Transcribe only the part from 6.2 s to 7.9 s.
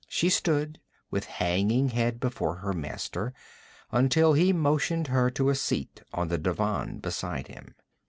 the divan beside him.